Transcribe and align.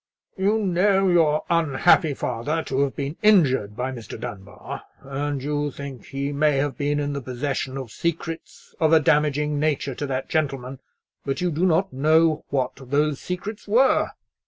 "You 0.35 0.57
know 0.57 1.09
your 1.09 1.43
unhappy 1.47 2.15
father 2.15 2.63
to 2.63 2.81
have 2.81 2.95
been 2.95 3.17
injured 3.21 3.75
by 3.77 3.91
Mr. 3.91 4.19
Dunbar, 4.19 4.81
and 5.03 5.43
you 5.43 5.69
think 5.69 6.05
he 6.05 6.31
may 6.31 6.57
have 6.57 6.75
been 6.75 6.99
in 6.99 7.13
the 7.13 7.21
possession 7.21 7.77
of 7.77 7.91
secrets 7.91 8.73
of 8.79 8.93
a 8.93 8.99
damaging 8.99 9.59
nature 9.59 9.93
to 9.93 10.07
that 10.07 10.27
gentleman; 10.27 10.79
but 11.23 11.39
you 11.39 11.51
do 11.51 11.67
not 11.67 11.93
know 11.93 12.45
what 12.49 12.71
those 12.77 13.21
secrets 13.21 13.67
were. 13.67 14.09